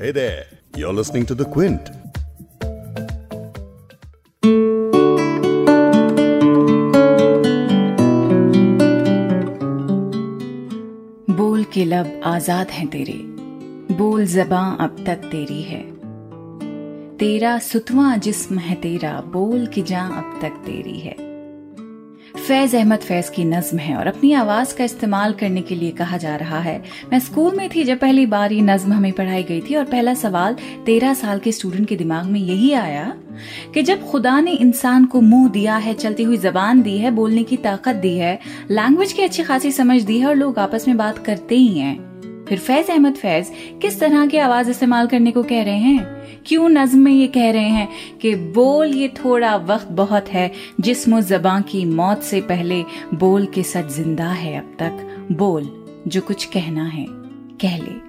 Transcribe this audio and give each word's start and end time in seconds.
Hey 0.00 0.12
there, 0.12 0.44
you're 0.76 0.92
listening 0.92 1.24
to 1.26 1.34
The 1.34 1.44
Quint. 1.44 1.80
बोल 11.30 11.64
के 11.64 11.84
लब 11.84 12.20
आज़ाद 12.24 12.70
हैं 12.70 12.86
तेरे। 12.88 13.12
बोल 13.94 14.26
जबां 14.26 14.76
अब 14.76 15.04
तक 15.06 15.16
तेरी 15.16 15.62
है। 15.62 15.82
तेरा 17.16 17.58
सुतवा 17.58 18.16
जिस्म 18.16 18.58
है 18.58 18.74
तेरा 18.74 19.20
बोल 19.20 19.66
की 19.66 19.82
जां 19.82 20.10
अब 20.10 20.38
तक 20.42 20.50
तेरी 20.50 20.98
है। 20.98 21.25
फैज 22.46 22.74
अहमद 22.76 22.98
फैज 22.98 23.28
की 23.28 23.44
नज्म 23.44 23.78
है 23.78 23.96
और 23.96 24.06
अपनी 24.06 24.32
आवाज़ 24.32 24.76
का 24.76 24.84
इस्तेमाल 24.84 25.32
करने 25.32 25.62
के 25.62 25.74
लिए 25.74 25.90
कहा 25.90 26.16
जा 26.16 26.36
रहा 26.36 26.58
है। 26.58 26.82
मैं 27.12 27.18
स्कूल 27.18 27.56
में 27.56 27.68
थी 27.74 27.84
जब 27.84 27.98
पहली 27.98 28.26
बार 28.26 28.52
ये 28.52 28.60
नज्म 28.60 28.92
हमें 28.92 29.12
पढ़ाई 29.12 29.42
गई 29.42 29.60
थी 29.60 29.74
और 29.74 29.84
पहला 29.84 30.14
सवाल 30.14 30.56
तेरह 30.86 31.14
साल 31.14 31.38
के 31.38 31.52
स्टूडेंट 31.52 31.88
के 31.88 31.96
दिमाग 31.96 32.24
में 32.24 32.40
यही 32.40 32.72
आया 32.72 33.14
कि 33.74 33.82
जब 33.82 34.10
खुदा 34.10 34.40
ने 34.40 34.52
इंसान 34.52 35.04
को 35.04 35.20
मुँह 35.20 35.48
दिया 35.48 35.76
है, 35.76 35.94
चलती 35.94 36.22
हुई 36.22 36.36
जबान 36.36 36.82
दी 36.82 36.98
है, 36.98 37.10
बोलने 37.10 37.42
की 37.42 37.56
ताकत 37.56 37.96
दी 37.96 38.16
है 38.18 38.38
लैंग्वेज 38.70 39.12
की 39.12 39.22
अच्छी 39.22 39.42
खासी 39.42 39.72
समझ 39.72 40.02
दी 40.02 40.18
है 40.18 40.26
और 40.26 40.34
लोग 40.34 40.58
आपस 40.58 40.88
में 40.88 40.96
बात 40.96 41.18
करते 41.18 41.54
ही 41.54 41.78
हैं 41.78 42.05
फिर 42.48 42.58
फैज 42.58 42.90
अहमद 42.90 43.14
फैज 43.14 43.52
किस 43.82 44.00
तरह 44.00 44.26
की 44.26 44.38
आवाज़ 44.38 44.70
इस्तेमाल 44.70 45.06
करने 45.06 45.32
को 45.32 45.42
कह 45.42 45.62
रहे 45.62 45.78
हैं? 45.78 46.16
क्यों 46.46 46.68
नज्म 46.68 46.98
में 46.98 47.12
ये 47.12 47.26
कह 47.26 47.50
रहे 47.50 47.68
हैं 47.68 47.88
कि 48.22 48.34
बोल 48.34 48.94
ये 48.94 49.08
थोड़ा 49.08 49.56
वक्त 49.56 49.88
बहुत 49.90 50.28
है, 50.28 50.52
जिसम 50.80 51.20
जबां 51.20 51.62
की 51.62 51.84
मौत 51.84 52.22
से 52.22 52.40
पहले 52.40 52.84
बोल 53.14 53.46
के 53.46 53.62
सच 53.62 53.88
ज़िंदा 53.88 54.28
है 54.28 54.58
अब 54.58 54.76
तक। 54.78 55.26
बोल, 55.32 55.84
जो 56.08 56.20
कुछ 56.20 56.44
कहना 56.44 56.84
है, 56.84 57.06
कह 57.60 57.76
ले। 57.76 58.05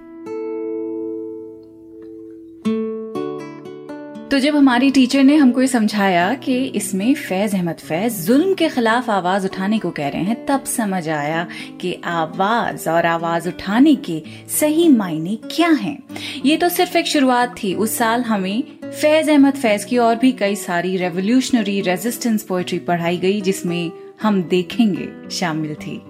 तो 4.30 4.38
जब 4.38 4.56
हमारी 4.56 4.90
टीचर 4.90 5.22
ने 5.22 5.36
हमको 5.36 5.60
ये 5.60 5.66
समझाया 5.66 6.32
कि 6.34 6.54
इसमें 6.76 7.14
फैज 7.14 7.54
अहमद 7.54 7.78
फैज 7.78 8.26
जुल्म 8.26 8.54
के 8.54 8.68
खिलाफ 8.68 9.08
आवाज़ 9.10 9.46
उठाने 9.46 9.78
को 9.78 9.90
कह 9.90 10.08
रहे 10.08 10.22
हैं, 10.22 10.44
तब 10.46 10.64
समझ 10.64 11.08
आया 11.08 11.46
कि 11.80 11.94
आवाज़ 12.04 12.88
और 12.90 13.06
आवाज़ 13.06 13.48
उठाने 13.48 13.94
के 14.08 14.22
सही 14.50 14.88
मायने 14.88 15.38
क्या 15.46 15.70
हैं। 15.70 15.98
ये 16.46 16.56
तो 16.56 16.68
सिर्फ़ 16.68 16.96
एक 16.98 17.06
शुरुआत 17.06 17.54
थी। 17.62 17.74
उस 17.74 17.96
साल 17.98 18.22
हमें 18.22 18.62
फैज 18.84 19.30
अहमद 19.30 19.54
फैज 19.54 19.84
की 19.84 19.98
और 19.98 20.16
भी 20.16 20.32
कई 20.32 20.54
सारी 20.56 20.96
रेवोल्यूशनरी 20.96 21.80
रेजिस्टेंस 21.80 22.42
पोएट्री 22.42 22.78
पढ़ाई 22.80 23.18
गई, 23.18 23.40
जिसमें 23.40 23.90
हम 24.22 24.42
देखेंगे 24.42 25.08
शामिल 25.30 25.74
थी। 25.76 26.00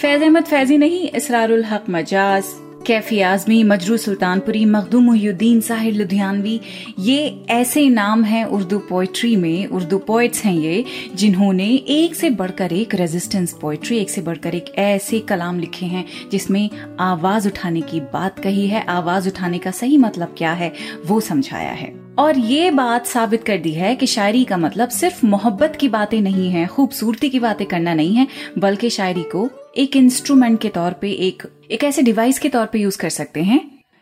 फैज 0.00 0.22
अहमद 0.22 0.44
फैजी 0.44 0.78
नहीं, 0.78 1.08
इसरारुल 1.08 1.64
हक 1.64 1.90
मजाज 1.90 2.44
कैफी 2.86 3.20
आजमी, 3.20 3.62
मजरू 3.62 3.96
सुल्तानपुरी, 3.96 4.64
मखदूम 4.64 5.04
मुहुद्दीन 5.04 5.60
साहिर 5.60 5.94
लुधियानवी, 5.94 6.60
ये 6.98 7.44
ऐसे 7.50 7.88
नाम 7.88 8.24
हैं 8.24 8.44
उर्दू 8.44 8.78
पोइट्री 8.78 9.36
में, 9.36 9.66
उर्दू 9.66 9.98
पोइट्स 9.98 10.44
हैं 10.44 10.54
ये, 10.54 10.84
जिन्होंने 11.14 11.68
एक 11.74 12.14
से 12.14 12.30
बढ़कर 12.30 12.72
एक 12.72 12.94
रेजिस्टेंस 12.94 13.52
पोइट्री 13.60 13.98
एक 13.98 14.10
से 14.10 14.20
बढ़कर 14.20 14.54
एक 14.54 14.64
ऐसे 14.78 15.20
कलाम 15.20 15.60
लिखे 15.60 15.86
हैं, 15.86 16.04
जिसमें 16.32 16.70
आवाज़ 17.00 17.48
उठाने 17.48 17.80
की 17.80 18.00
बात 18.00 18.38
कही 18.38 18.66
है। 18.66 18.84
आवाज़ 18.84 19.28
उठाने 19.28 19.58
का 19.58 19.70
सही 19.70 19.96
मतलब 19.96 20.34
क्या 20.38 20.52
है, 20.52 20.72
वो 21.06 21.20
समझाया 21.20 21.72
है। 21.72 22.00
और 22.18 22.38
ये 22.38 22.70
बात 22.70 23.06
साबित 23.06 23.44
कर 23.44 23.58
दी 23.58 23.72
है 23.72 23.96
कि 23.96 24.06
शायरी 24.06 24.44
का 24.44 24.56
मतलब 24.56 24.88
सिर्फ़ 24.88 25.26
मोहब्बत 25.26 25.76
की 25.80 25.88
बातें 25.88 26.20
नहीं 26.20 26.50
है, 26.50 26.66
खूबसूरती 26.66 27.30
की 27.30 27.40
बातें 27.40 27.66
करना 27.66 27.94
नहीं 27.94 28.16
है, 28.16 28.26
बल्कि 28.58 28.90
शायरी 28.90 29.22
को 29.22 29.50
एक 29.76 29.96
इंस्ट्रूमेंट 29.96 30.60
के 30.60 30.68
तौर 30.68 30.92
पे, 30.92 31.10
एक 31.10 31.42
एक 31.70 31.84
ऐसे 31.84 32.02
डिवाइस 32.02 32.38
के 32.38 32.48
तौर 32.48 32.66
पे 32.66 32.78
यूज़ 32.78 32.98
कर 32.98 33.08
सकते 33.08 33.42
हैं, 33.42 33.60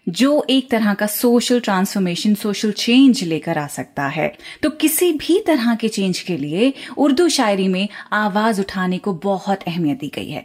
जो 0.08 0.46
एक 0.50 0.70
तरह 0.70 0.94
का 0.94 1.06
सोशल 1.06 1.60
ट्रांसफॉर्मेशन 1.60 2.34
सोशल 2.34 2.70
चेंज 2.72 3.22
लेकर 3.24 3.58
आ 3.58 3.66
सकता 3.66 4.06
है। 4.06 4.32
तो 4.62 4.70
किसी 4.70 5.12
भी 5.12 5.38
तरह 5.46 5.74
के 5.74 5.88
चेंज 5.88 6.18
के 6.18 6.36
लिए 6.36 6.72
उर्दू 6.98 7.28
शायरी 7.28 7.68
में 7.68 7.88
आवाज़ 8.12 8.60
उठाने 8.60 8.98
को 8.98 9.12
बहुत 9.12 9.62
अहमियत 9.62 9.98
दी 9.98 10.10
गई 10.14 10.30
है। 10.30 10.44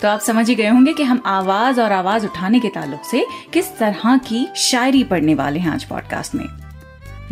तो 0.00 0.08
आप 0.08 0.20
समझ 0.20 0.48
ही 0.48 0.54
गए 0.54 0.68
होंगे 0.68 0.92
कि 0.92 1.02
हम 1.02 1.22
आवाज़ 1.26 1.80
और 1.80 1.92
आवाज़ 1.92 2.26
उठाने 2.26 2.60
के 2.60 2.68
ताल्लुक 2.68 3.04
से 3.10 3.26
किस 3.52 3.76
तरह 3.78 4.16
की 4.18 4.46
शायरी 4.56 5.04
पढ़ने 5.04 5.34
वाले 5.34 5.60
हैं 5.60 5.70
आज 5.70 5.84
पॉडकास्ट 5.84 6.34
में। 6.34 6.65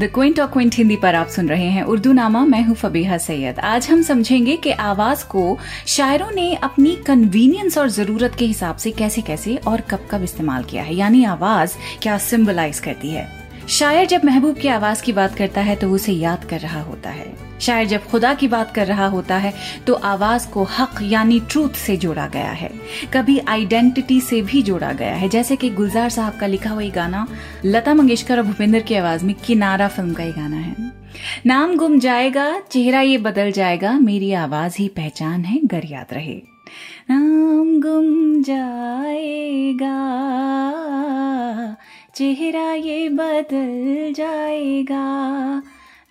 द 0.00 0.04
क्विंट 0.04 0.38
और 0.40 0.46
क्विंट 0.46 0.74
हिंदी 0.74 0.96
पर 0.96 1.14
आप 1.14 1.28
सुन 1.28 1.48
रहे 1.48 1.66
हैं 1.66 1.82
उर्दू 1.82 2.12
नामा, 2.12 2.44
मैं 2.44 2.62
हूँ 2.62 2.74
फबीहा 2.76 3.18
सैयद। 3.18 3.58
आज 3.58 3.88
हम 3.90 4.02
समझेंगे 4.02 4.56
कि 4.56 4.70
आवाज़ 4.70 5.24
को 5.24 5.58
शायरों 5.86 6.30
ने 6.30 6.54
अपनी 6.54 6.96
कन्वीनियंस 6.96 7.78
और 7.78 7.88
ज़रूरत 7.88 8.34
के 8.38 8.44
हिसाब 8.44 8.76
से 8.76 8.90
कैसे 8.90 9.22
कैसे 9.22 9.56
और 9.56 9.80
कब 9.80 10.08
कब 10.10 10.22
इस्तेमाल 10.22 10.64
किया 10.64 10.82
है। 10.82 10.94
यानी 10.94 11.24
आवाज़ 11.24 11.76
क्या 12.02 12.18
सिम्बलाइज 12.18 12.78
करती 12.78 13.10
है? 13.10 13.43
शायर 13.68 14.06
जब 14.06 14.24
महबूब 14.24 14.56
की 14.56 14.68
आवाज़ 14.68 15.02
की 15.02 15.12
बात 15.12 15.34
करता 15.34 15.60
है 15.60 15.76
तो 15.76 15.90
उसे 15.90 16.12
याद 16.12 16.44
कर 16.44 16.60
रहा 16.60 16.80
होता 16.82 17.10
है। 17.10 17.32
शायर 17.60 17.86
जब 17.86 18.04
खुदा 18.04 18.34
की 18.34 18.48
बात 18.48 18.74
कर 18.74 18.86
रहा 18.86 19.06
होता 19.06 19.36
है 19.36 19.54
तो 19.86 19.94
आवाज़ 19.94 20.48
को 20.48 20.64
हक 20.64 20.98
यानी 21.02 21.40
ट्रूथ 21.40 21.70
से 21.70 21.96
जोड़ा 21.96 22.26
गया 22.26 22.50
है। 22.50 22.70
कभी 23.14 23.38
आइडेंटिटी 23.38 24.20
से 24.20 24.42
भी 24.42 24.62
जोड़ा 24.62 24.92
गया 24.92 25.14
है। 25.14 25.28
जैसे 25.28 25.56
कि 25.56 25.70
गुलजार 25.70 26.10
साहब 26.10 26.38
का 26.40 26.46
लिखा 26.46 26.70
हुआ 26.70 26.84
गाना, 26.84 27.26
लता 27.64 27.94
मंगेशकर 27.94 28.36
और 28.36 28.42
भूपेंद्र 28.42 28.80
की 28.80 28.94
आवाज़ 28.94 29.24
में 29.24 29.34
किनारा 29.34 29.88
फ़िल्म 29.88 30.12
का 30.12 30.22
ये 30.22 30.32
गाना 30.32 30.56
है। 30.56 30.92
नाम 31.46 31.76
गुम 31.76 31.98
जाएगा, 31.98 32.60
चेहरा 32.60 33.00
ये 33.00 33.18
बदल 33.18 33.52
जाएगा, 33.52 33.92
मेरी 33.92 34.32
आवाज़ 34.32 34.76
ही 34.78 34.88
पहचान 34.88 35.44
है 35.44 35.60
गर 35.64 35.82
याद 35.84 36.06
रहे। 36.12 36.42
नाम 37.10 37.80
गुम 37.80 38.42
जाएगा 38.42 39.94
चेहरा 42.16 42.72
ये 42.72 43.08
बदल 43.08 44.12
जाएगा। 44.16 45.06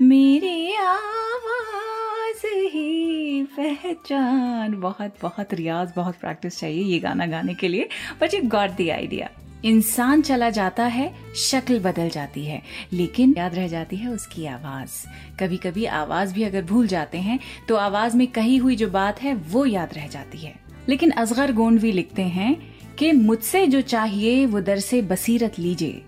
मेरी 0.02 0.76
आवाज़ 0.76 2.48
ही 2.48 3.44
पहचान। 3.44 4.74
बहुत 4.80 5.16
बहुत 5.22 5.54
रियाज, 5.54 5.94
बहुत 5.96 6.16
प्रैक्टिस 6.16 6.60
चाहिए 6.60 6.84
ये 6.84 7.00
गाना 7.00 7.26
गाने 7.26 7.54
के 7.54 7.68
लिए। 7.68 7.90
But 8.22 8.34
you 8.34 8.42
got 8.44 8.70
the 8.70 8.90
idea 8.90 9.30
इंसान 9.66 10.22
चला 10.22 10.50
जाता 10.50 10.86
है, 10.86 11.14
शक्ल 11.36 11.80
बदल 11.80 12.10
जाती 12.10 12.46
है। 12.46 12.62
लेकिन 12.94 13.36
याद 13.38 13.56
रह 13.56 13.68
जाती 13.68 13.96
है 13.96 14.10
उसकी 14.10 14.46
आवाज़। 14.46 15.08
कभी 15.40 15.58
कभी 15.58 15.86
आवाज़ 15.86 16.34
भी 16.34 16.44
अगर 16.44 16.64
भूल 16.64 16.88
जाते 16.88 17.18
हैं 17.18 17.40
तो 17.68 17.76
आवाज़ 17.76 18.18
में 18.18 18.28
कही 18.28 18.58
हुई 18.58 18.76
जो 18.76 18.90
बात 18.90 19.22
है, 19.22 19.34
वो 19.34 19.66
याद 19.66 19.94
रह 19.94 20.08
जाती 20.08 20.38
है। 20.38 20.56
लेकिन 20.90 21.12
असगर 21.12 21.52
गोंडवी 21.52 21.92
लिखते 21.92 22.22
हैं 22.22 22.73
कि 23.00 23.12
मुझसे 23.12 23.66
जो 23.68 23.82
चाहिए, 23.82 24.46
वो 24.46 24.62
दर 24.62 24.80
से 24.80 25.02
बसीरत 25.02 25.60
लीजिए। 25.60 26.02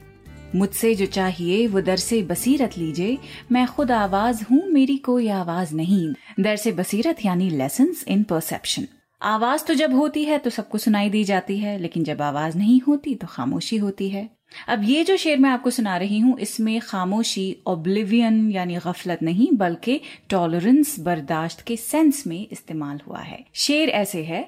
मुझसे 0.55 0.93
जो 0.95 1.05
चाहिए, 1.05 1.67
वो 1.67 1.81
दर 1.81 1.97
से 1.97 2.21
बसीरत 2.23 2.77
लीजिए। 2.77 3.17
मैं 3.51 3.65
खुद 3.67 3.91
आवाज़ 3.91 4.43
हूँ, 4.43 4.61
मेरी 4.69 4.97
कोई 4.97 5.27
आवाज़ 5.27 5.73
नहीं। 5.75 6.13
दर 6.39 6.55
से 6.55 6.71
बसीरत 6.71 7.25
यानी 7.25 7.49
लेसन 7.49 7.93
इन 8.07 8.23
परसेप्शन 8.23 8.87
आवाज़ 9.21 9.63
तो 9.65 9.73
जब 9.73 9.93
होती 9.93 10.23
है 10.23 10.37
तो 10.37 10.49
सबको 10.49 10.77
सुनाई 10.77 11.09
दी 11.09 11.23
जाती 11.23 11.57
है, 11.57 11.77
लेकिन 11.77 12.03
जब 12.03 12.21
आवाज़ 12.21 12.57
नहीं 12.57 12.79
होती 12.81 13.15
तो 13.15 13.27
खामोशी 13.27 13.77
होती 13.77 14.09
है। 14.09 14.29
अब 14.67 14.83
ये 14.83 15.03
जो 15.03 15.17
शेर 15.17 15.37
मैं 15.39 15.49
आपको 15.49 15.69
सुना 15.69 15.95
रही 15.97 16.19
हूँ, 16.19 16.37
इसमें 16.39 16.79
खामोशी 16.81 17.55
ओब्लिवियन 17.67 18.51
यानी 18.51 18.75
गफलत 18.75 19.23
नहीं, 19.23 19.47
बल्कि 19.53 19.99
टॉलरेंस 20.29 20.99
बर्दाश्त 20.99 21.61
के 21.61 21.77
सेंस 21.77 22.23
में 22.27 22.47
इस्तेमाल 22.51 22.99
हुआ 23.07 23.19
है। 23.19 23.43
शेर 23.53 23.89
ऐसे 23.89 24.23
है 24.23 24.41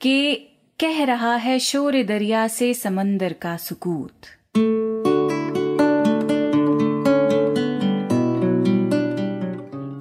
कि 0.00 0.50
कह 0.80 1.04
रहा 1.04 1.36
है 1.36 1.58
शोर 1.58 2.02
दरिया 2.02 2.48
से 2.48 2.74
समंदर 2.74 3.32
का 3.32 3.56
सुकूत। 3.56 4.12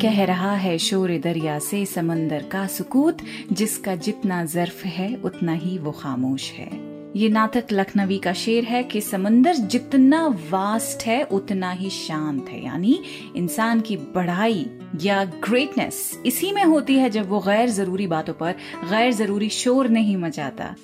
कह 0.01 0.23
रहा 0.23 0.55
है 0.55 0.77
शोर 0.77 1.17
दरिया 1.17 1.59
से 1.59 1.85
समंदर 1.85 2.43
का 2.43 2.67
सुकूत, 2.67 3.17
जिसका 3.51 3.95
जितना 3.95 4.45
जर्फ 4.45 4.85
है, 4.85 5.15
उतना 5.15 5.53
ही 5.53 5.77
वो 5.77 5.91
खामोश 5.91 6.51
है। 6.51 6.92
ये 7.15 7.27
नाटक 7.29 7.65
लखनवी 7.71 8.17
का 8.17 8.31
शेर 8.33 8.63
है 8.63 8.83
कि 8.83 8.99
समंदर 9.01 9.55
जितना 9.55 10.25
वास्ट 10.49 11.05
है, 11.05 11.21
उतना 11.23 11.71
ही 11.71 11.89
शांत 11.89 12.47
है। 12.49 12.63
यानी 12.65 12.99
इंसान 13.35 13.81
की 13.81 13.97
बढ़ाई 14.15 14.65
या 15.01 15.23
ग्रेटनेस 15.25 16.21
इसी 16.25 16.51
में 16.51 16.63
होती 16.63 16.95
है 16.95 17.09
जब 17.09 17.29
वो 17.29 17.39
गैर 17.39 17.69
ज़रूरी 17.69 18.07
बातों 18.07 18.33
पर 18.33 18.55
गैर 18.83 19.11
ज़रूरी 19.11 19.49
शोर 19.49 19.89
नहीं 19.89 20.15
मचाता। 20.17 20.75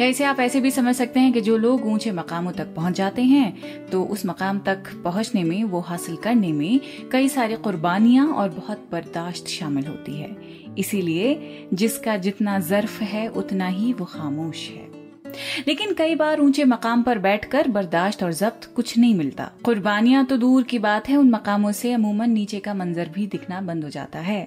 या 0.00 0.06
इसे 0.06 0.24
आप 0.24 0.40
ऐसे 0.40 0.60
भी 0.60 0.70
समझ 0.70 0.94
सकते 0.96 1.20
हैं 1.20 1.32
कि 1.32 1.40
जो 1.40 1.56
लोग 1.56 1.86
ऊँचे 1.86 2.10
मकामों 2.12 2.52
तक 2.52 2.74
पहुँच 2.74 2.94
जाते 2.94 3.22
हैं 3.22 3.86
तो 3.86 4.02
उस 4.04 4.26
मकाम 4.26 4.58
तक 4.58 4.92
पहुँचने 5.04 5.44
में, 5.44 5.62
वो 5.64 5.80
हासिल 5.80 6.16
करने 6.16 6.52
में 6.52 6.80
कई 7.12 7.28
सारी 7.28 7.56
कुर्बानियाँ 7.58 8.26
और 8.26 8.48
बहुत 8.48 8.88
बर्दाश्त 8.92 9.46
शामिल 9.48 9.86
होती 9.86 10.20
है। 10.20 10.36
इसीलिए 10.78 11.68
जिसका 11.74 12.16
जितना 12.18 12.58
जर्फ 12.60 13.00
है, 13.02 13.26
उतना 13.28 13.68
ही 13.68 13.92
वो 13.92 14.04
खामोश 14.06 14.68
है। 14.68 14.95
लेकिन 15.68 15.94
कई 15.94 16.14
बार 16.14 16.40
ऊँचे 16.40 16.64
मकाम 16.64 17.02
पर 17.02 17.18
बैठकर 17.18 17.68
बर्दाश्त 17.68 18.22
और 18.22 18.32
जब्त 18.32 18.70
कुछ 18.76 18.96
नहीं 18.98 19.14
मिलता। 19.14 19.50
कुर्बानियाँ 19.64 20.24
तो 20.24 20.36
दूर 20.36 20.62
की 20.62 20.78
बात 20.78 21.08
है, 21.08 21.16
उन 21.16 21.30
मकामों 21.30 21.72
से 21.72 21.92
अमूमन 21.92 22.30
नीचे 22.30 22.60
का 22.60 22.74
मंजर 22.74 23.08
भी 23.08 23.26
दिखना 23.26 23.60
बंद 23.60 23.84
हो 23.84 23.90
जाता 23.90 24.18
है। 24.18 24.46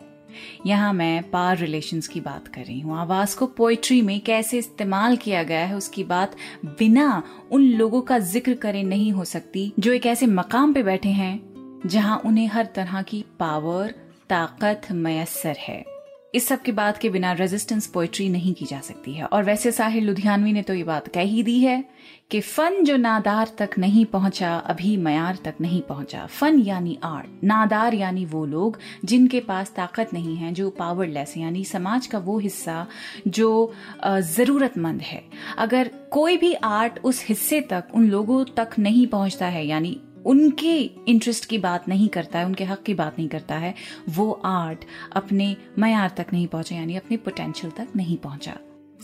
यहाँ 0.66 0.92
मैं 0.94 1.30
पार 1.32 1.58
रिलेशंस 1.58 2.08
की 2.08 2.20
बात 2.22 2.48
कर 2.48 2.62
रही 2.62 2.80
हूँ। 2.80 2.98
आवाज़ 2.98 3.36
को 3.38 3.46
पोइट्री 3.48 4.02
में 4.02 4.20
कैसे 4.20 4.58
इस्तेमाल 4.58 5.18
किया 5.18 5.44
गया 5.44 5.66
है, 5.66 5.76
उसकी 5.76 6.04
बात 6.04 6.36
बिना 6.66 7.24
उन 7.52 7.64
लोगों 7.64 8.02
का 8.02 8.20
ज़िक्र 8.20 8.54
करे 8.54 8.84
नहीं 8.84 9.12
हो 9.12 9.26
सकती, 9.26 9.72
जो 9.80 9.94
एक 9.94 10.06
ऐसे 10.06 10.26
मकाम 10.26 10.74
पे 10.74 10.84
बैठे 10.84 11.10
हैं, 11.10 11.40
जहाँ 11.86 12.22
उन्हें 12.26 12.48
हर 12.48 12.66
तरह 12.66 13.02
की 13.02 13.26
पावर 13.40 13.94
ताकत 14.30 14.92
मयसर 14.92 15.56
है। 15.60 15.99
इस 16.34 16.48
सब 16.48 16.62
की 16.62 16.72
बात 16.72 16.98
के 16.98 17.10
बिना 17.10 17.32
रेजिस्टेंस 17.34 17.86
पोइट्री 17.88 18.28
नहीं 18.30 18.54
की 18.54 18.66
जा 18.66 18.80
सकती 18.80 19.14
है। 19.14 19.26
और 19.26 19.44
वैसे 19.44 19.72
साहिर 19.72 20.04
लुधियानवी 20.04 20.52
ने 20.54 20.62
तो 20.62 20.74
ये 20.74 20.84
बात 20.84 21.08
कह 21.08 21.22
ही 21.22 21.44
दी 21.44 21.60
है 21.60 21.84
कि 22.32 22.40
फन 22.42 22.84
जो 22.84 22.98
नादार 22.98 23.52
तक 23.58 23.70
नहीं 23.80 24.06
पहुँचा, 24.06 24.56
अभी 24.56 24.96
मयार 24.98 25.38
तक 25.46 25.56
नहीं 25.62 25.82
पहुँचा। 25.82 26.26
फन 26.26 26.60
यानी 26.60 26.98
आर्ट 27.04 27.44
नादार 27.44 27.94
यानी 27.94 28.26
वो 28.26 28.46
लोग 28.46 28.78
जिनके 29.06 29.40
पास 29.40 29.72
ताकत 29.76 30.14
नहीं 30.14 30.36
है, 30.36 30.54
जो 30.54 30.70
पावरलेस 30.70 31.34
यानी 31.38 31.64
समाज 31.66 32.08
का 32.08 32.18
वो 32.18 32.38
हिस्सा 32.40 32.86
जो 33.28 33.74
जरूरतमंद 34.06 35.02
है। 35.02 35.24
अगर 35.58 35.92
कोई 36.12 36.38
भी 36.38 36.54
आर्ट 36.54 37.00
उस 37.04 37.26
हिस्से 37.30 37.62
तक, 37.62 37.88
उन 37.94 38.08
लोगों 38.10 38.44
तक 38.58 38.80
नहीं 38.80 39.08
पहुँचता 39.08 39.48
है, 39.48 39.66
यानी 39.68 40.00
उनके 40.26 40.82
इंटरेस्ट 40.82 41.46
की 41.46 41.58
बात 41.58 41.88
नहीं 41.88 42.08
करता 42.08 42.40
है, 42.40 42.46
उनके 42.46 42.64
हक 42.64 42.84
की 42.84 42.94
बात 42.94 43.16
नहीं 43.20 43.30
करता 43.30 43.56
है, 43.56 43.76
वो 44.10 44.32
आर्ट 44.32 44.86
अपने 45.14 45.58
मैार 45.78 46.10
तक 46.18 46.26
नहीं 46.34 46.48
पहुँचा, 46.48 46.76
यानी 46.76 46.96
अपने 46.96 47.18
पोटेंशियल 47.18 47.72
तक 47.72 47.88
नहीं 47.96 48.18
पहुँचा। 48.18 48.58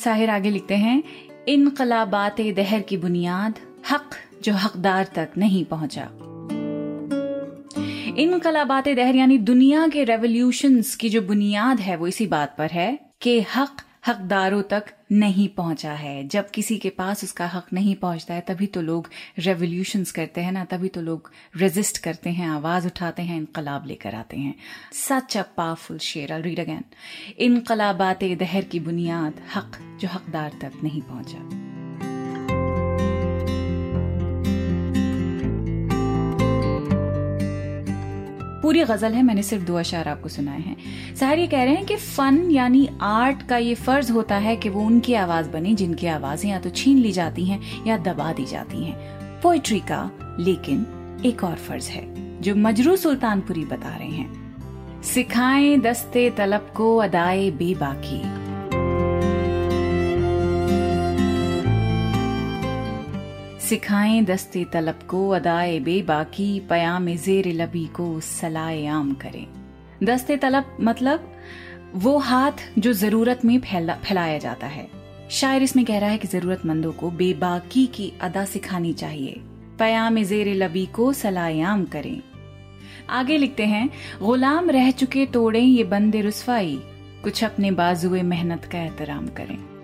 साहिर, 0.04 0.30
आगे 0.30 0.50
लिखते 0.50 0.76
हैं, 0.76 1.04
इनकलाबात 1.48 2.42
दहर 2.42 2.82
की 2.82 2.98
बुनियाद, 2.98 3.54
हक 3.92 4.10
जो 4.44 4.54
हकदार 4.54 5.04
तक 5.16 5.30
नहीं 5.38 5.66
पहुँचा। 5.66 6.10
इनकलाबात 8.18 8.88
दहर, 8.88 9.16
यानी 9.16 9.38
दुनिया 9.38 9.88
के 9.88 10.04
रेवोल्यूशंस 10.04 10.96
की 10.96 11.10
जो 11.10 11.22
बुनियाद 11.22 11.80
है, 11.80 11.96
वो 11.96 12.08
इसी 12.08 12.28
बात 12.28 12.56
पर 12.58 12.72
है 12.72 13.00
कि 13.22 13.42
हक 13.42 13.78
हकदारों 14.08 14.62
तक 14.62 14.86
नहीं 15.12 15.48
पहुँचा 15.50 15.94
है। 15.94 16.28
जब 16.28 16.50
किसी 16.50 16.78
के 16.78 16.90
पास 16.90 17.24
उसका 17.24 17.48
हक 17.48 17.68
नहीं 17.74 17.96
पहुँचता 17.96 18.34
है, 18.34 18.42
तभी 18.42 18.68
तो 18.68 18.82
लोग 18.82 19.10
रेवोल्यूशंस 19.40 20.12
करते 20.12 20.42
हैं 20.42 20.52
ना, 20.52 20.66
तभी 20.66 20.88
तो 20.88 21.02
लोग 21.02 21.32
रेजिस्ट 21.58 21.98
करते 21.98 22.30
हैं, 22.30 22.48
आवाज़ 22.48 22.88
उठाते 22.88 23.22
हैं, 23.22 23.38
इनकलाब 23.38 23.86
लेकर 23.86 24.16
आते 24.16 24.38
हैं। 24.38 24.56
सच 24.94 25.38
अ 25.38 25.44
पावरफुल 25.58 25.98
शेर 25.98 26.32
अल 26.32 26.42
रीड 26.42 26.60
अगैन 26.60 26.84
इनकलाबात 27.40 28.24
दहर 28.24 28.64
की 28.64 28.80
बुनियाद, 28.80 29.42
हक 29.56 29.98
जो 30.02 30.08
हकदार 30.08 30.52
तक 30.62 30.72
नहीं 30.84 31.02
पहुँचा। 31.02 31.65
पूरी 38.66 38.84
गज़ल 38.84 39.14
है, 39.14 39.24
मैंने 39.24 39.44
सिर्फ़ 39.44 39.64
दो 39.64 39.76
अशार 39.76 40.08
आपको 40.08 40.30
सुनाए 40.30 40.60
हैं। 40.60 41.16
साहर 41.16 41.40
ये 41.40 41.48
कह 41.48 41.64
रहे 41.64 41.76
हैं 41.76 41.86
कि 41.86 41.96
फन 41.96 42.52
यानी 42.52 42.90
आर्ट 43.02 43.42
का 43.42 43.58
ये 43.58 43.76
फ़र्ज़ 43.76 44.12
होता 44.12 44.36
है 44.36 44.56
कि 44.56 44.70
वो 44.70 44.82
उनकी 44.82 45.14
आवाज़ 45.14 45.50
बने, 45.50 45.74
जिनकी 45.74 46.08
आवाज़ें 46.08 46.50
या 46.52 46.60
तो 46.60 46.70
छीन 46.70 46.98
ली 46.98 47.12
जाती 47.12 47.46
हैं 47.46 47.86
या 47.88 47.98
दबा 47.98 48.34
दी 48.34 48.46
जाती 48.46 48.84
हैं। 48.84 48.96
पोइट्री 49.42 49.80
का 49.80 50.12
लेकिन 50.40 51.22
एक 51.26 51.44
और 51.44 51.56
फ़र्ज़ 51.56 51.90
है, 51.90 52.42
जो 52.42 52.56
मजरू 52.56 52.96
सुल्तानपुरी 52.96 53.66
बता 53.66 53.96
रहे 53.96 54.08
हैं। 54.08 55.02
सिखाएँ 55.04 55.80
दस्ते 55.80 56.30
तलब 56.30 56.74
को, 56.76 56.98
अदाए 56.98 57.52
बेबाकी। 57.52 58.35
सिखाएँ 63.66 64.22
दस्ते 64.24 64.66
तलब 64.74 65.00
को, 65.10 65.30
अदाए 65.30 65.80
बेबाकी, 65.80 66.60
पयाम 66.60 67.10
जेर 67.16 67.48
लबी 67.48 67.86
को, 67.86 68.20
सलाए 68.20 68.86
आम 68.86 69.14
करें। 69.14 69.48
दस्ते 70.04 70.38
तलब 70.38 70.78
मतलब 70.82 71.32
वो 71.96 72.18
हाथ 72.18 72.52
जो 72.80 72.94
ज़रूरत 72.94 73.46
में 73.46 73.60
फैला, 73.60 73.96
फैलाया 73.96 74.38
जाता 74.38 74.68
है। 74.68 74.88
शायर 75.32 75.64
इसमें 75.64 75.86
कह 75.86 76.00
रहा 76.00 76.10
है 76.10 76.18
कि 76.18 76.28
जरूरतमंदों 76.28 76.92
को 76.92 77.12
बेबाकी 77.12 77.88
की 77.88 78.14
अदा 78.22 78.46
सिखानी 78.46 78.94
चाहिए। 78.94 79.42
पयाम 79.80 80.24
जेर 80.24 80.56
लबी 80.56 80.86
को 80.86 81.14
सलायाम 81.14 81.86
करें। 81.86 82.22
आगे 83.10 83.38
लिखते 83.38 83.66
हैं, 83.66 83.90
गुलाम 84.24 84.70
रह 84.70 84.92
चुके 84.92 85.26
तोड़े 85.26 85.60
ये 85.60 85.84
बंदे 85.84 86.22
रुसवाई, 86.22 86.80
कुछ 87.24 87.44
अपने 87.44 87.72
बाजुए 87.72 88.22
मेहनत 88.22 88.66
का 88.66 88.80
एहतराम 88.80 89.28
करें। 89.28 89.75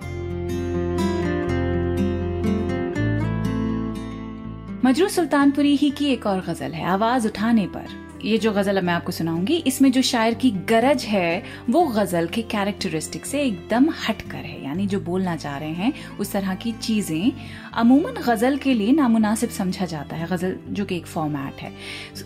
मजरू 4.91 5.07
सुल्तानपुरी 5.07 5.75
ही 5.75 5.89
की 5.89 6.05
एक 6.05 6.25
और 6.27 6.39
गज़ल 6.41 6.71
है, 6.71 6.85
आवाज़ 6.85 7.27
उठाने 7.27 7.67
पर। 7.67 7.88
ये 8.25 8.38
जो 8.38 8.51
गज़ल 8.51 8.81
मैं 8.81 8.93
आपको 8.93 9.11
सुनाऊँगी, 9.11 9.57
इसमें 9.67 9.91
जो 9.91 10.01
शायर 10.01 10.33
की 10.33 10.51
गरज 10.51 11.03
है, 11.03 11.43
वो 11.69 11.83
गज़ल 11.88 12.27
के 12.27 12.41
कैरेक्टरिस्टिक 12.41 13.25
से 13.25 13.41
एकदम 13.41 13.89
हटकर 14.09 14.38
है। 14.38 14.61
यानी 14.71 14.88
जो 14.88 15.00
बोलना 15.00 15.35
चाह 15.35 15.57
रहे 15.57 15.69
हैं, 15.69 15.94
उस 16.19 16.31
तरह 16.31 16.56
की 16.56 16.71
चीज़ें, 16.71 17.31
अमूमन 17.73 18.13
गज़ल 18.13 18.57
के 18.57 18.73
लिए 18.73 18.91
नामुनासिब 18.91 19.50
समझा 19.50 19.85
जाता 19.85 20.15
है। 20.15 20.27
गज़ल 20.27 20.57
जो 20.69 20.85
कि 20.85 20.95
एक 20.95 21.06
फॉर्मेट 21.06 21.62
है। 21.62 21.71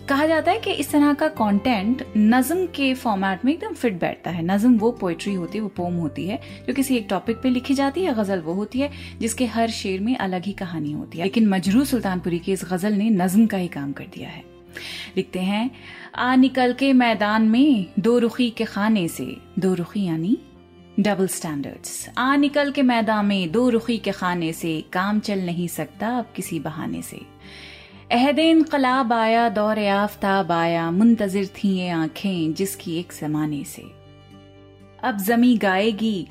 कहा 0.08 0.26
जाता 0.26 0.52
है 0.52 0.58
कि 0.58 0.72
इस 0.72 0.90
तरह 0.90 1.12
का 1.12 1.28
कंटेंट 1.28 2.06
नज्म 2.16 2.66
के 2.66 2.94
फॉर्मेट 2.94 3.44
में 3.44 3.52
एकदम 3.52 3.74
फिट 3.74 4.00
बैठता 4.00 4.30
है। 4.30 4.42
नज्म 4.42 4.78
वो 4.78 4.90
पोइट्री 4.90 5.34
होती 5.34 5.58
है, 5.58 5.62
वो 5.62 5.68
पोम 5.68 5.94
होती 5.94 6.26
है, 6.26 6.40
जो 6.68 6.74
किसी 6.74 6.96
एक 6.96 7.06
टॉपिक 7.10 7.36
पे 7.36 7.50
लिखी 7.50 7.74
जाती 7.74 8.04
है, 8.04 8.14
गज़ल 8.14 8.38
वो 8.38 8.52
होती 8.52 8.78
है, 8.78 8.90
जिसके 9.20 9.46
हर 9.46 9.70
शेर 9.70 10.00
में 10.00 10.16
अलग 10.16 10.44
ही 10.44 10.52
कहानी 10.52 10.92
होती 10.92 11.18
है। 11.18 11.24
लेकिन 11.24 11.48
मजरू 11.48 11.84
सुल्तानपुरी 11.84 12.38
की 12.38 12.52
इस 12.52 12.64
गज़ल 12.72 12.92
ने 12.92 13.10
नज्म 13.10 13.46
का 13.46 13.56
ही 13.56 13.68
काम 13.68 13.92
कर 13.92 14.04
दिया 14.04 14.28
है। 14.28 14.44
लिखते 15.16 15.40
हैं, 15.40 15.70
आ 16.16 16.34
निकल 16.36 16.72
के 16.72 16.92
मैदान 16.92 17.42
में 17.42 17.86
दो 17.98 18.18
रुखी 18.18 18.50
के 18.50 18.64
खाने 18.64 19.08
से। 19.08 19.36
दो 19.58 19.74
रुखी 19.74 20.04
यानी 20.04 20.38
डबल 21.00 21.26
स्टैंडर्ड्स 21.26 22.10
आ 22.18 22.36
निकल 22.36 22.72
के 22.72 22.82
मैदान 22.82 23.26
में 23.26 23.52
दो 23.52 23.68
रुखी 23.68 23.98
के 23.98 24.10
खाने 24.10 24.52
से 24.52 24.84
काम 24.92 25.20
चल 25.20 25.38
नहीं 25.38 25.68
सकता 25.68 26.08
अब 26.08 26.26
किसी 26.36 26.60
बहाने 26.60 27.02
से। 27.02 27.20
अहद 28.12 28.38
इनकलाब 28.38 29.12
आया, 29.12 29.48
दौर 29.48 29.78
आफ्ताब 29.78 30.52
आया, 30.52 30.90
मुंतजर 30.90 31.46
थी 31.46 31.68
ये 31.68 31.88
आँखें 31.88 32.54
जिसकी 32.54 32.98
एक 32.98 33.12
जमाने 33.20 33.64
से। 33.64 33.82
अब 35.02 35.18
जमी 35.18 35.56
गाएगी 35.56 36.28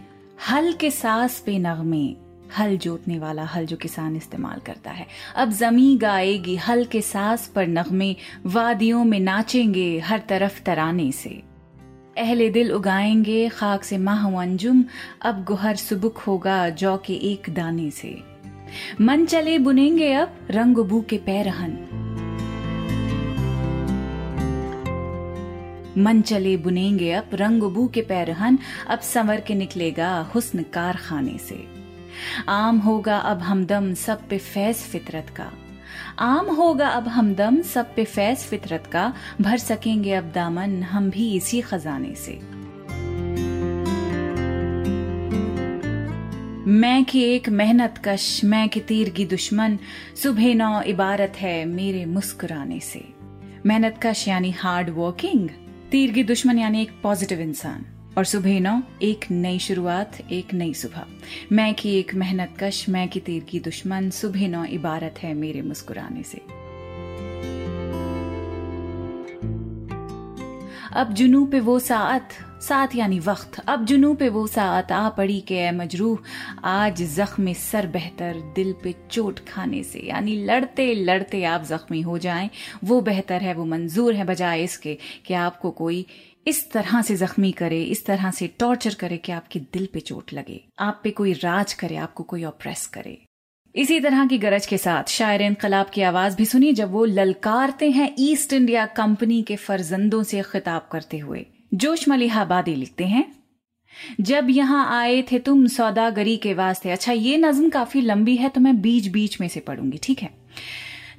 हल 0.50 0.74
के 0.74 0.92
सास 0.92 1.40
पे 1.40 1.60
नगमे, 1.60 2.16
हल 2.60 2.78
जोतने 2.78 3.20
वाला 3.20 3.44
हल 3.44 3.66
जो 3.66 3.76
किसान 3.78 4.16
इस्तेमाल 4.16 4.60
करता 4.60 4.92
है। 4.92 5.08
अब 5.36 5.52
जमी 5.52 5.98
गाएगी 5.98 6.56
हल 6.56 6.86
के 6.86 7.02
सास 7.02 7.48
पर 7.48 7.68
नगमे, 7.68 8.16
वादियों 8.46 9.06
में 9.06 9.20
नाचेंगे 9.20 10.00
हर 10.00 10.20
तरफ़ 10.20 10.62
तराने 10.64 11.12
से। 11.12 11.55
अहले 12.18 12.50
दिल 12.50 12.72
उगाएँगे, 12.72 13.50
खाक 13.50 13.84
से 13.84 13.98
माह 13.98 14.42
अंजुम, 14.42 14.86
अब 15.22 15.44
गुहर 15.44 15.76
सुबुक 15.76 16.18
होगा 16.18 16.70
जौ 16.70 16.98
के 16.98 17.14
एक 17.14 17.50
दाने 17.50 17.92
से। 17.92 18.24
मन 19.02 19.26
चले 19.26 19.60
बुनेंगे 19.60 20.14
अब, 20.14 20.36
रंग 20.52 20.78
बू 20.78 21.02
के 21.02 21.18
पैरहन। 21.18 21.72
मन 25.98 26.22
चले 26.22 26.58
बुनेंगे 26.58 27.12
अब, 27.12 27.30
रंग 27.34 27.64
बू 27.64 27.88
के 27.88 28.02
पैरहन, 28.02 28.60
अब 28.90 29.00
संवर 29.00 29.40
के 29.40 29.56
निकलेगा 29.56 30.20
हुस्न 30.36 30.64
कारखाने 30.64 31.38
से। 31.38 31.68
आम 32.50 32.78
होगा 32.78 33.18
अब 33.18 33.40
हमदम 33.40 33.94
सब 33.94 34.28
पे 34.28 34.38
फैज 34.38 34.76
फितरत 34.76 35.30
का। 35.30 35.52
आम 36.20 36.46
होगा 36.46 36.88
अब 36.88 37.08
हमदम, 37.08 37.62
सब 37.62 37.96
पे 37.96 38.04
फैज 38.04 38.38
फितरत 38.38 38.88
का, 38.92 39.14
भर 39.42 39.58
सकेंगे 39.58 40.14
अब 40.14 40.32
दामन, 40.32 40.84
हम 40.84 41.10
भी 41.10 41.36
इसी 41.36 41.62
खजाने 41.62 42.16
से। 42.16 42.40
मैं 46.68 47.06
कि 47.06 47.24
एक 47.24 47.50
मेहनत 47.50 48.02
कश, 48.06 48.42
मैं 48.46 48.70
कि 48.70 48.80
तीर 48.80 49.10
की 49.10 49.26
दुश्मन, 49.26 49.80
सुबह 50.24 50.56
नौ 50.56 50.82
इबारत 50.82 51.34
है 51.36 51.66
मेरे 51.66 52.06
मुस्कुराने 52.06 52.80
से। 52.80 53.14
मेहनत 53.66 54.00
कश 54.04 54.28
यानी 54.28 54.52
हार्ड 54.52 54.90
वर्किंग 54.90 55.50
तीर 55.92 56.12
की 56.12 56.24
दुश्मन 56.24 56.60
यानी 56.60 56.82
एक 56.82 56.92
पॉजिटिव 57.04 57.40
इंसान। 57.40 57.86
और 58.18 58.24
सुबह 58.24 58.60
नौ, 58.60 58.82
एक 59.02 59.26
नई 59.32 59.60
शुरुआत, 59.60 60.18
एक 60.32 60.54
नई 60.54 60.74
सुबह। 60.74 61.06
मैं 61.52 61.74
की 61.74 62.00
एक 62.00 62.16
मेहनत 62.16 62.54
कश, 62.60 62.90
मैं 62.90 63.10
की 63.10 63.20
तीर 63.20 63.44
की 63.44 63.60
दुश्मन, 63.60 64.10
सुबह 64.10 64.48
नौ 64.48 64.66
इबारत 64.66 65.16
है 65.20 65.34
मेरे 65.34 65.62
मुस्कुराने 65.62 66.24
से। 66.24 66.66
अब 70.94 71.14
जुनू 71.14 71.46
पे 71.46 71.60
वो 71.60 71.80
सात 71.80 72.30
सात 72.62 72.96
यानी 72.96 73.20
वक्त। 73.20 73.60
अब 73.68 73.86
जुनू 73.86 74.14
पे 74.14 74.30
वो 74.30 74.48
सात 74.48 74.92
आ 74.92 75.10
पड़ी 75.10 75.42
के 75.42 75.72
मजरूह। 75.72 76.20
आज 76.64 77.16
जख्म 77.16 77.54
सर 77.54 77.88
बेहतर, 77.88 78.54
दिल 78.56 78.74
पे 78.84 78.96
चोट 79.12 79.40
खाने 79.40 79.84
से। 79.84 80.00
यानी 80.00 80.46
लड़ते 80.46 80.94
लड़ते 80.94 81.44
आप 81.44 81.64
जख्मी 81.64 82.02
हो 82.02 82.18
जाएँ। 82.18 82.50
वो 82.84 83.02
बेहतर 83.02 83.42
है, 83.42 83.54
वो 83.54 83.66
मंजूर 83.66 84.14
है 84.14 84.24
बजाय 84.24 84.64
इसके 84.64 84.98
कि 85.26 85.34
आपको 85.34 85.72
कोई 85.72 86.06
इस 86.46 86.70
तरह 86.72 87.02
से 87.02 87.16
जख्मी 87.16 87.52
करे, 87.52 87.82
इस 87.84 88.06
तरह 88.06 88.32
से 88.32 88.48
टॉर्चर 88.60 88.94
करे 88.94 89.18
कि 89.18 89.32
आपके 89.32 89.60
दिल 89.60 89.88
पे 89.94 90.00
चोट 90.02 90.34
लगे, 90.34 90.62
आप 90.80 91.00
पे 91.04 91.12
कोई 91.12 91.34
राज 91.36 91.74
करे, 91.74 91.96
आपको 91.98 92.24
कोई 92.24 92.44
ऑप्रेस 92.44 92.86
करे। 92.88 93.18
इसी 93.76 94.00
तरह 94.00 94.26
की 94.28 94.38
गरज 94.38 94.66
के 94.66 94.78
साथ 94.78 95.10
शायर 95.10 95.42
इनकलाब 95.42 95.90
की 95.94 96.02
आवाज़ 96.04 96.36
भी 96.36 96.46
सुनी 96.46 96.72
जब 96.74 96.92
वो 96.92 97.06
ललकारते 97.06 97.90
हैं 97.92 98.14
ईस्ट 98.20 98.54
इंडिया 98.54 98.86
कंपनी 98.96 99.42
के 99.44 99.56
फर्जंदों 99.58 100.22
से 100.24 100.42
खिताब 100.44 100.88
करते 100.92 101.18
हुए। 101.20 101.46
जोश 101.74 102.08
मलिहाबादी 102.10 102.76
लिखते 102.76 103.06
हैं, 103.06 103.26
जब 104.22 104.48
यहाँ 104.50 104.86
आए 104.94 105.22
थे 105.22 105.40
तुम 105.40 105.66
सौदागरी 105.70 106.38
के 106.38 106.54
वास्ते। 106.54 106.92
अच्छा 106.92 107.12
ये 107.12 107.38
नज्म 107.38 107.70
काफ़ी 107.70 108.02
लंबी 108.02 108.36
है 108.36 108.50
तो 108.50 108.62
मैं 108.62 108.80
बीच 108.82 109.08
बीच 109.10 109.40
में 109.42 109.48
से 109.48 109.60
पढ़ूँगी, 109.62 110.00
ठीक 110.04 110.22
है? 110.22 110.30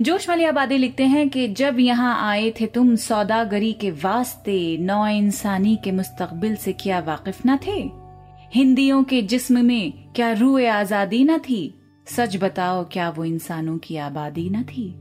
जोश 0.03 0.29
वाली 0.29 0.45
आबादी 0.45 0.76
लिखते 0.76 1.05
हैं 1.05 1.29
कि 1.29 1.49
जब 1.49 1.76
यहाँ 1.81 2.31
आए 2.31 2.50
थे 2.50 2.67
तुम 2.67 2.97
सौदागरी 2.97 3.73
के 3.73 3.91
वास्ते, 3.91 4.76
नौ 4.76 5.07
इंसानी 5.07 5.79
के 5.85 5.93
मुस्तकबिल 5.93 6.57
से 6.57 6.73
क्या 6.73 7.00
वाकिफ 7.00 7.47
न 7.47 7.57
थे? 7.57 7.91
हिंदियों 8.55 9.05
के 9.05 9.23
जिस्म 9.23 9.65
में 9.65 9.93
क्या 10.17 10.33
रूए 10.33 10.67
आज़ादी 10.67 11.25
न 11.25 11.38
थी? 11.38 11.81
सच 12.07 12.37
बताओ, 12.37 12.85
क्या 12.93 13.11
वो 13.11 13.25
इंसानों 13.25 13.79
की 13.79 13.97
आबादी 13.97 14.50
न 14.50 14.62
थी? 14.62 14.93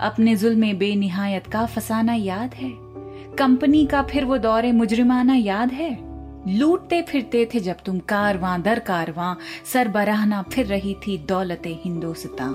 अपने 0.00 0.36
जुल्म 0.36 0.78
बेनिहायत 0.78 1.46
का 1.46 1.66
फसाना 1.66 2.14
याद 2.14 2.54
है। 2.54 2.72
कंपनी 3.36 3.86
का 3.86 4.02
फिर 4.02 4.24
वो 4.24 4.38
दौरे 4.38 4.72
मुजरिमाना 4.72 5.34
याद 5.34 5.72
है? 5.72 6.05
लूटते 6.48 7.00
फिरते 7.02 7.44
थे 7.54 7.60
जब 7.60 7.76
तुम 7.84 7.98
कारवां 7.98 8.60
दर 8.62 8.78
कारवां 8.78 9.34
सरबराहना 9.72 10.42
फिर 10.52 10.66
रही 10.66 10.94
थी 11.06 11.16
दौलते 11.18 11.72
हिंदोस्तां। 11.84 12.52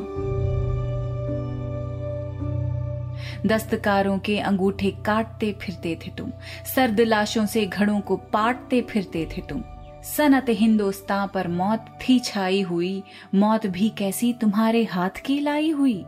दस्तकारों 3.47 4.17
के 4.19 4.37
अंगूठे 4.39 4.91
काटते 5.05 5.51
फिरते 5.61 5.95
थे 5.95 6.11
तुम 6.17 6.31
सर्द 6.75 7.01
लाशों 7.01 7.45
से 7.45 7.65
घड़ों 7.65 7.99
को 8.01 8.15
पाटते 8.33 8.81
फिरते 8.81 9.25
थे 9.31 9.41
तुम। 9.41 9.63
सनत 10.05 10.45
हिंदोस्तां 10.49 11.27
पर 11.27 11.47
मौत 11.47 11.85
थी 12.01 12.19
छाई 12.19 12.61
हुई, 12.61 13.03
मौत 13.35 13.67
भी 13.67 13.89
कैसी 13.89 14.33
तुम्हारे 14.33 14.83
हाथ 14.83 15.21
की 15.25 15.39
लाई 15.39 15.69
हुई। 15.71 16.03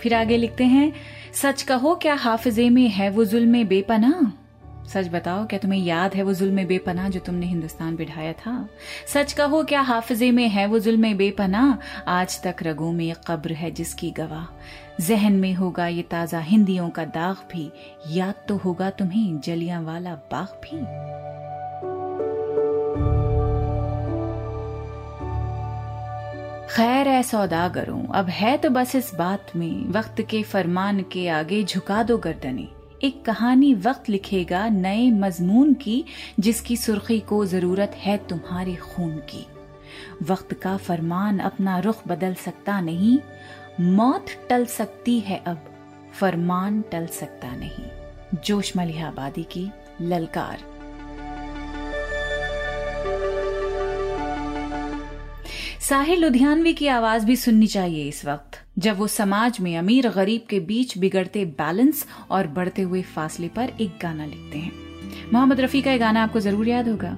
फिर 0.00 0.14
आगे 0.14 0.36
लिखते 0.36 0.64
हैं 0.64 0.92
सच 1.34 1.62
कहो, 1.62 1.94
क्या 1.94 2.14
हाफिजे 2.14 2.68
में 2.70 2.88
है 2.88 3.08
वो 3.10 3.24
जुल्म 3.24 3.64
बेपना 3.64 4.32
सच 4.88 5.08
बताओ, 5.08 5.46
क्या 5.46 5.58
तुम्हें 5.58 5.80
याद 5.80 6.14
है 6.14 6.22
वो 6.22 6.32
जुल्म 6.34 6.64
बेपना 6.64 7.08
जो 7.08 7.20
तुमने 7.20 7.46
हिंदुस्तान 7.46 7.96
बिठाया 7.96 8.32
था? 8.32 8.68
सच 9.06 9.32
कहो, 9.32 9.62
क्या 9.64 9.80
हाफिजे 9.80 10.30
में 10.30 10.48
है 10.48 10.66
वो 10.66 10.78
जुल्म 10.78 11.12
बेपना 11.14 11.78
आज 12.08 12.40
तक 12.42 12.56
रगों 12.62 12.92
में 12.92 13.14
कब्र 13.26 13.52
है 13.52 13.70
जिसकी 13.70 14.10
गवाह। 14.10 14.46
जहन 15.00 15.32
में 15.32 15.54
होगा 15.54 15.86
ये 15.86 16.02
ताज़ा 16.02 16.40
हिंदियों 16.40 16.90
का 16.90 17.04
दाग 17.04 17.36
भी, 17.52 17.70
याद 18.10 18.34
तो 18.48 18.56
होगा 18.56 18.90
तुम्हें 18.90 19.40
जलियाँ 19.40 19.82
वाला 19.82 20.14
बाग 20.32 20.60
भी। 20.64 20.80
खैर 26.72 27.08
है 27.08 27.22
सौदागरों, 27.22 28.04
अब 28.04 28.26
है 28.26 28.56
तो 28.56 28.70
बस 28.70 28.94
इस 28.96 29.14
बात 29.14 29.46
में, 29.56 29.88
वक्त 29.88 30.22
के 30.22 30.42
फरमान 30.42 31.02
के 31.02 31.28
आगे 31.28 31.64
झुका 31.64 32.02
दो 32.02 32.18
गर्दने। 32.18 32.68
एक 33.04 33.24
कहानी 33.24 33.74
वक्त 33.74 34.08
लिखेगा 34.08 34.68
नए 34.68 35.10
मजमून 35.10 35.74
की, 35.74 36.04
जिसकी 36.40 36.76
सुर्खी 36.76 37.20
को 37.20 37.46
ज़रूरत 37.46 37.92
है 37.94 38.16
तुम्हारे 38.16 38.74
खून 38.74 39.16
की। 39.16 39.46
वक्त 40.22 40.54
का 40.54 40.76
फरमान 40.76 41.38
अपना 41.38 41.78
रुख 41.78 42.08
बदल 42.08 42.34
सकता 42.34 42.80
नहीं, 42.80 43.18
मौत 43.80 44.26
टल 44.50 44.66
सकती 44.66 45.20
है 45.20 45.42
अब, 45.46 45.64
फरमान 46.14 46.84
टल 46.92 47.06
सकता 47.06 47.56
नहीं। 47.56 47.86
जोश 48.44 48.76
मलिहाबादी 48.76 49.42
की 49.42 49.70
ललकार। 50.00 50.71
साहिल 55.92 56.20
लुधियानवी 56.20 56.72
की 56.74 56.86
आवाज़ 56.86 57.24
भी 57.26 57.34
सुननी 57.36 57.66
चाहिए 57.66 58.04
इस 58.08 58.24
वक्त, 58.24 58.58
जब 58.78 58.98
वो 58.98 59.06
समाज 59.06 59.58
में 59.60 59.76
अमीर 59.76 60.08
गरीब 60.08 60.46
के 60.50 60.60
बीच 60.60 60.96
बिगड़ते 60.98 61.44
बैलेंस 61.44 62.06
और 62.30 62.46
बढ़ते 62.46 62.82
हुए 62.82 63.02
फासले 63.02 63.48
पर 63.48 63.72
एक 63.80 63.98
गाना 64.02 64.26
लिखते 64.26 64.58
हैं। 64.58 64.72
मोहम्मद 65.32 65.60
रफी 65.60 65.82
का 65.82 65.96
गाना 65.96 66.22
आपको 66.22 66.40
ज़रूर 66.40 66.68
याद 66.68 66.88
होगा। 66.88 67.10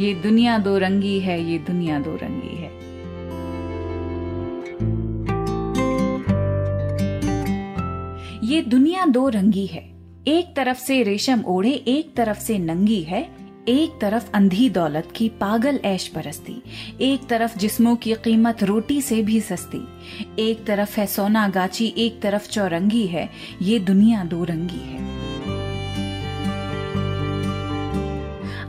ये 0.00 0.14
दुनिया 0.14 0.58
दो 0.58 0.76
रंगी 0.78 1.18
है, 1.20 1.38
ये 1.50 1.58
दुनिया 1.58 2.00
दो 2.00 2.16
रंगी 2.22 2.56
है। 2.56 2.74
ये 8.48 8.62
दुनिया 8.62 9.06
दो 9.06 9.28
रंगी 9.28 9.66
है। 9.66 9.88
एक 10.28 10.56
तरफ़ 10.56 10.78
से 10.78 11.02
रेशम 11.02 11.44
ओढ़े, 11.46 11.70
एक 11.70 12.16
तरफ़ 12.16 12.38
से 12.38 12.58
नंगी 12.58 13.02
है 13.02 13.35
एक 13.68 13.98
तरफ़ 14.00 14.30
अंधी 14.34 14.70
दौलत 14.70 15.08
की 15.16 15.28
पागल 15.28 15.80
ऐश 15.84 16.08
परस्ती, 16.08 16.62
एक 17.00 17.26
तरफ़ 17.26 17.58
जिस्मों 17.58 17.96
की 17.96 18.14
कीमत 18.14 18.62
रोटी 18.62 19.02
से 19.02 19.22
भी 19.22 19.40
सस्ती, 19.40 19.88
एक 20.38 20.64
तरफ़ 20.64 21.00
है 21.00 21.06
सोना 21.06 21.48
गाची, 21.48 21.94
एक 21.98 22.20
तरफ़ 22.22 22.48
चौरंगी 22.48 23.06
है, 23.06 23.30
ये 23.62 23.78
दुनिया 23.78 24.24
दो 24.24 24.44
रंगी 24.44 24.80
है। 24.84 25.04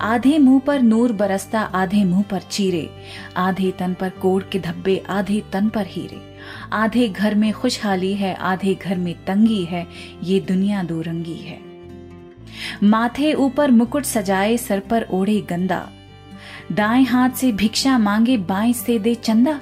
आधे 0.01 0.38
मुँह 0.39 0.60
पर 0.60 0.82
नूर 0.82 1.12
बरसता, 1.12 1.62
आधे 1.62 2.04
मुँह 2.04 2.22
पर 2.22 2.39
चीरे, 2.39 2.89
आधे 3.38 3.72
तन 3.72 3.94
पर 3.94 4.10
कोड़ 4.10 4.44
के 4.44 4.60
धब्बे, 4.60 5.04
आधे 5.10 5.44
तन 5.54 5.70
पर 5.70 5.86
हीरे। 5.88 6.38
आधे 6.74 7.10
घर 7.10 7.36
में 7.36 7.54
खुशहाली 7.54 8.13
है, 8.13 8.36
आधे 8.36 8.75
घर 8.75 8.98
में 8.98 9.25
तंगी 9.25 9.63
है, 9.63 9.88
ये 10.24 10.39
दुनिया 10.39 10.84
दो 10.84 11.01
रंगी 11.01 11.38
है। 11.38 11.66
माथे 12.83 13.33
ऊपर 13.33 13.71
मुकुट 13.71 14.03
सजाए 14.03 14.57
सर 14.57 14.79
पर 14.79 15.07
ओढ़े 15.11 15.41
गंदा। 15.41 15.89
दाएँ 16.71 17.03
हाथ 17.03 17.29
से 17.29 17.51
भिक्षा 17.51 17.97
मांगे, 17.97 18.37
बाएँ 18.37 18.73
से 18.73 18.99
दे 18.99 19.15
चंदा। 19.15 19.61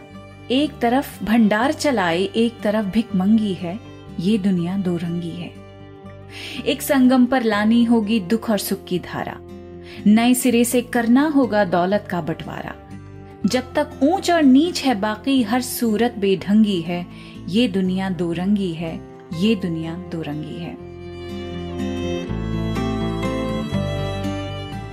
एक 0.52 0.80
तरफ़ 0.80 1.24
भंडार 1.24 1.72
चलाए, 1.72 2.22
एक 2.22 2.60
तरफ़ 2.62 2.86
भिक 2.86 3.16
मंगी 3.16 3.54
है। 3.54 3.80
ये 4.20 4.38
दुनिया 4.38 4.78
दो 4.78 4.98
रंगी 4.98 5.30
है। 5.30 5.52
एक 6.66 6.82
संगम 6.82 7.26
पर 7.26 7.44
लानी 7.44 7.84
होगी 7.84 8.20
दुख 8.20 8.50
और 8.50 8.58
सुख 8.58 8.86
की 8.86 9.00
धारा। 9.00 9.36
नए 10.08 10.34
सिरे 10.34 10.64
से 10.64 10.82
करना 10.82 11.28
होगा 11.28 11.66
दौलत 11.66 12.08
का 12.10 12.22
बंटवारा। 12.22 12.76
जब 13.46 13.74
तक 13.74 14.00
ऊंच 14.04 14.32
और 14.32 14.44
नीच 14.44 14.84
है 14.84 14.96
बाकी, 14.96 15.44
हर 15.44 15.62
सूरत 15.62 16.16
बेढंगी 16.18 16.82
है। 16.82 17.08
ये 17.50 17.68
दुनिया 17.68 18.10
दो 18.10 18.32
रंगी 18.32 18.74
है, 18.74 19.02
ये 19.40 19.56
दुनिया 19.56 19.96
दो 19.96 20.22
रंगी 20.22 20.64
है। 20.64 20.85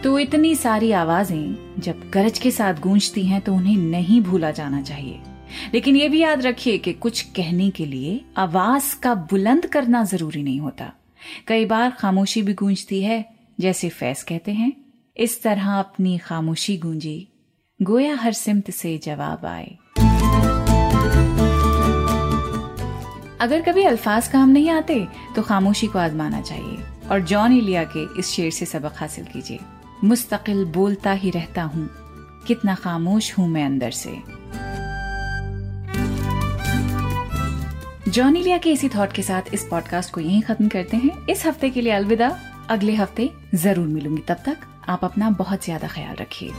तो 0.04 0.18
इतनी 0.18 0.54
सारी 0.54 0.90
आवाज़ें 0.92 1.80
जब 1.80 2.00
गरज 2.10 2.38
के 2.38 2.50
साथ 2.50 2.74
गूंजती 2.74 3.24
हैं 3.26 3.40
तो 3.40 3.54
उन्हें 3.54 3.76
नहीं 3.76 4.20
भूला 4.20 4.50
जाना 4.50 4.82
चाहिए। 4.82 5.20
लेकिन 5.74 5.96
ये 5.96 6.08
भी 6.08 6.18
याद 6.18 6.42
रखिए 6.42 6.78
कि 6.78 6.92
कुछ 6.92 7.20
कहने 7.36 7.70
के 7.70 7.86
लिए 7.86 8.20
आवाज़ 8.36 8.94
का 9.00 9.14
बुलंद 9.14 9.66
करना 9.66 10.04
ज़रूरी 10.04 10.42
नहीं 10.42 10.60
होता। 10.60 10.92
कई 11.48 11.64
बार 11.64 11.90
खामोशी 11.90 12.42
भी 12.42 12.54
गूंजती 12.54 13.02
है, 13.02 13.24
जैसे 13.60 13.88
फैस 13.88 14.22
कहते 14.22 14.52
हैं, 14.52 14.72
इस 15.16 15.42
तरह 15.42 15.72
अपनी 15.72 16.16
खामोशी 16.18 16.76
गूंजी, 16.76 17.28
गोया 17.80 18.14
हर 18.16 18.32
सिमत 18.32 18.70
से 18.70 18.96
जवाब 18.98 19.44
आए। 19.46 19.76
अगर 23.40 23.62
कभी 23.62 23.82
अल्फाज 23.82 24.28
काम 24.28 24.48
नहीं 24.48 24.70
आते 24.70 25.06
तो 25.36 25.42
खामोशी 25.42 25.86
को 25.86 25.98
आजमाना 25.98 26.40
चाहिए। 26.40 26.78
और 27.10 27.20
जॉन 27.20 27.52
इलिया 27.52 27.84
के 27.96 28.06
इस 28.20 28.26
शेर 28.26 28.50
से 28.50 28.66
सबक 28.66 28.92
हासिल 28.96 29.24
कीजिए। 29.24 29.58
मुस्तकिल 30.04 30.64
बोलता 30.64 31.12
ही 31.12 31.30
रहता 31.30 31.62
हूँ। 31.62 31.88
कितना 32.46 32.74
खामोश 32.74 33.38
हूँ 33.38 33.48
मैं 33.48 33.64
अंदर 33.66 33.90
से। 33.90 34.22
जॉनीलिया 38.10 38.58
के 38.58 38.72
इसी 38.72 38.88
थॉट 38.88 39.12
के 39.12 39.22
साथ 39.22 39.42
इस 39.54 39.66
पॉडकास्ट 39.70 40.12
को 40.14 40.20
यहीं 40.20 40.42
खत्म 40.42 40.68
करते 40.68 40.96
हैं। 40.96 41.26
इस 41.26 41.46
हफ़्ते 41.46 41.70
के 41.70 41.80
लिए 41.80 41.92
अलविदा। 41.92 42.38
अगले 42.70 42.94
हफ़्ते 42.94 43.30
ज़रूर 43.54 43.86
मिलूँगी। 43.86 44.22
तब 44.28 44.42
तक 44.46 44.56
आप 44.88 45.04
अपना 45.04 45.30
बहुत 45.30 45.64
ज़्यादा 45.64 45.88
ख्याल 45.88 46.16
रखिए। 46.16 46.50